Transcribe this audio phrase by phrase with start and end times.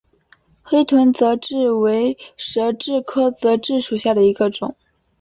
[0.63, 4.75] 黑臀泽蛭为舌蛭科泽蛭属下的一个种。